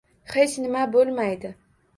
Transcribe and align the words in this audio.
Hech 0.35 0.55
nima 0.63 0.81
bo’lmaydi. 0.97 1.57